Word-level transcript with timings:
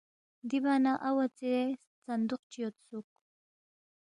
دِیبا 0.49 0.73
نہ 0.83 0.93
اوا 1.07 1.25
ژے 1.37 1.55
صندوق 2.03 2.41
چی 2.51 2.59
یودسُوک 2.63 3.07